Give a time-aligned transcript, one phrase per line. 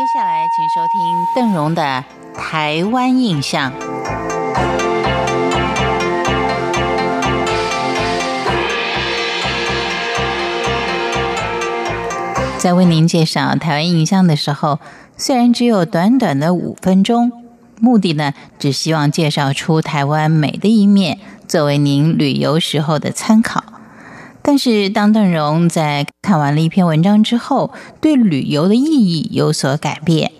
[0.00, 1.82] 接下来，请收听邓荣的
[2.34, 3.70] 《台湾印象》。
[12.56, 14.78] 在为您介绍台湾印象的时候，
[15.18, 17.30] 虽然只有短短的五分钟，
[17.78, 23.62] 目的呢，只希望介绍出台湾美的一面，作为您旅游时候的参考。
[24.42, 30.32] 但是，当邓荣在看完了一篇文章之后，对旅游的意义有所改变。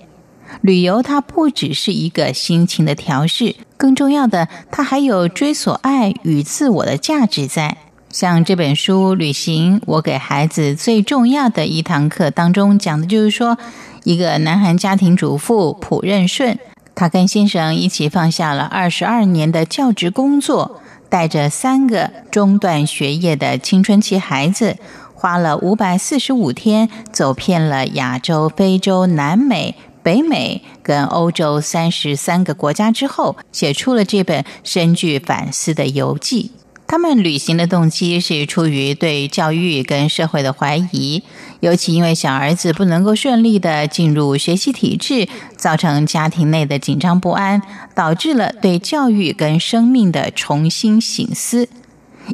[0.62, 7.76] 旅游它不只是一个心情的调试，更重要的，它还有追索爱与自我的价值在。
[8.10, 13.56] 像这本书《旅行》，我给孩子最重要的一堂课当中讲的就是说，
[14.02, 16.58] 一个南韩家庭主妇朴任顺，
[16.96, 20.79] 她跟先生一起放下了二十二年的教职工作，
[21.10, 24.78] 带着三个中断学业的青春期孩子，
[25.12, 36.52] 花了五百四十五天，走遍了亚洲、非洲、南美、北美跟欧洲三十三个国家之后，写出了这本深具反思的游记。
[36.90, 41.22] 他们旅行的动机是出于对教育跟社会的怀疑，
[41.60, 47.62] 尤其因为小儿子不能够顺利的进入学习体制，造成家庭内的紧张不安，
[47.94, 51.68] 导致了对教育跟生命的重新醒思。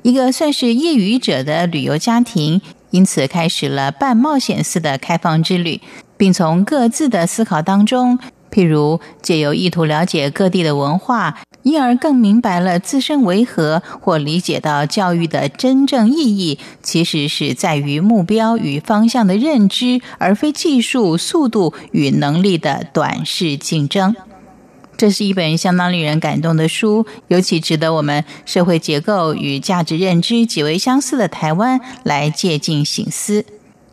[0.02, 2.62] 一个算是业余者的旅游家庭，
[2.92, 5.82] 因此开始了半冒险似的开放之旅，
[6.16, 8.18] 并从各自的思考当中。
[8.50, 11.36] 譬如借由意图了解各地的文化，
[11.66, 24.14] 因而更明白了自身为何，或理解到教育的真正意义，其实是在于目标与方向的认知，而非技术、速度与能力的短视竞争。
[24.96, 33.44] 这是一本相当令人感动的书，尤其值得我们社会结构与价值认知极为相似的台湾来借鉴醒思。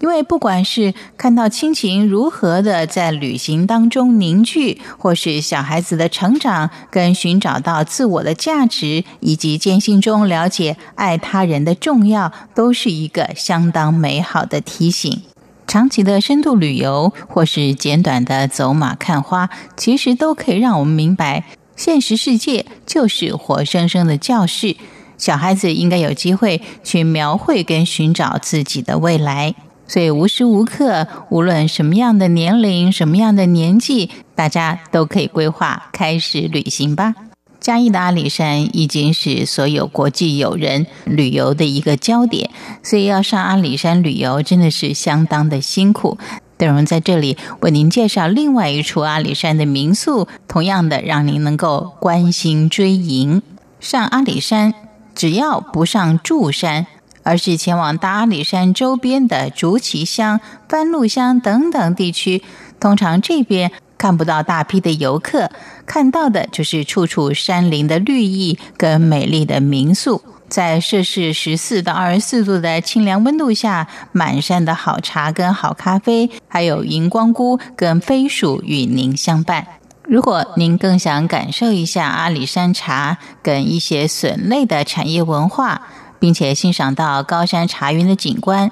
[0.04, 15.22] 因为不管是看到亲情如何的在旅行当中凝聚，或是小孩子的成长跟寻找到自我的价值，以及艰辛中了解爱他人的重要，都是一个相当美好的提醒。
[15.68, 21.46] 长期的深度旅游，或是简短的走马看花，其实都可以让我们明白，
[21.78, 24.76] 现实世界就是活生生的教室。
[25.18, 29.56] 小孩子应该有机会去描绘跟寻找自己的未来。
[29.88, 37.14] 所以无时无刻，无论什么样的年龄、什么样的年纪，大家都可以规划开始旅行吧。
[37.60, 42.50] 嘉义的阿里山已经是所有国际友人旅游的一个焦点，
[42.82, 46.18] 所以要上阿里山旅游真的是相当的辛苦。
[46.58, 53.42] 邓荣在这里为您介绍另外一处阿里山的民宿，同样的让您能够关心追迎。
[53.80, 54.74] 上阿里山，
[55.16, 56.88] 只要不上柱山。
[57.24, 60.40] 而是前往大阿里山周边的竹崎乡、
[60.70, 62.44] 番路乡等等地区。
[62.80, 65.50] 通常这边看不到大批的游客，
[65.86, 70.22] 看到的就是处处山林的绿意跟美丽的民宿。
[70.50, 79.66] 在摄氏十四到二十四度的清凉温度下，满山的好茶跟好咖啡，还有荧光菇跟飞鼠与您相伴。
[80.04, 85.88] 如果您更想感受一下阿里山茶跟一些笋类的产业文化。
[86.24, 88.72] 并且欣赏到高山茶园的景观，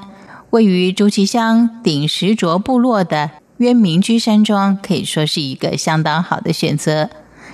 [0.51, 7.09] 位于竹崎乡顶石卓部落的渊明居山庄可以说是一个相当好的选择。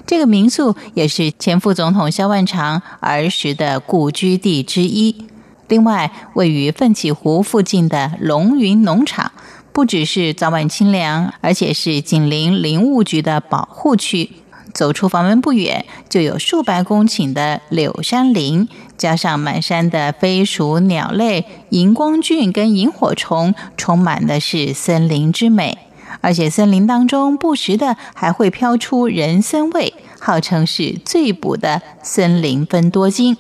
[0.05, 5.25] 这个民宿也是前副总统萧万长儿时的故居地之一。
[5.67, 9.31] 另外，位于奋起湖附近的龙云农场，
[9.73, 14.29] 不只是早晚清凉，而且是紧邻林务局的保护区。
[14.77, 25.79] 走出房门不远，就有数百公顷的柳杉林，加上满山的飞鼠、鸟类、荧光菌跟萤火虫，充满的是森林之美。
[26.21, 33.35] 而且森林当中不时的还会飘出人参味，号称是最补的森林分多精。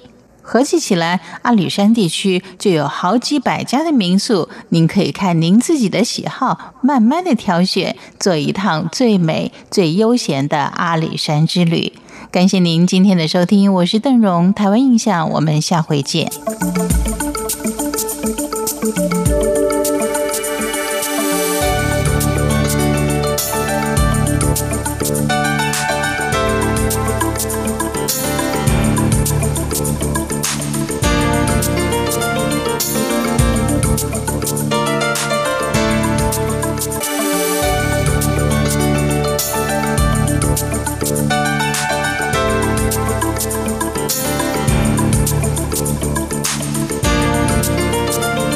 [0.49, 11.91] 合计起来，阿里山地区就有好几百家的民宿，您可以看您自己的喜好，慢慢的挑选，做一趟最美、最悠闲的阿里山之旅。
[12.31, 16.31] 感谢您今天的收听，我是邓荣，台湾印象，我们下回见。